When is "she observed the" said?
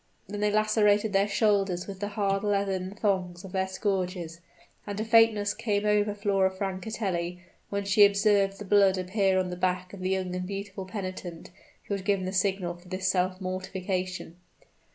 7.85-8.65